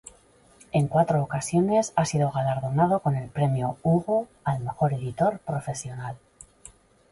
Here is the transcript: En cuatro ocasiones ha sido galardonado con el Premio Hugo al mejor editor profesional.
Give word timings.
En 0.71 0.87
cuatro 0.87 1.21
ocasiones 1.21 1.93
ha 1.95 2.05
sido 2.05 2.31
galardonado 2.31 3.01
con 3.01 3.15
el 3.15 3.29
Premio 3.29 3.77
Hugo 3.83 4.27
al 4.43 4.61
mejor 4.61 4.93
editor 4.95 5.37
profesional. 5.37 6.17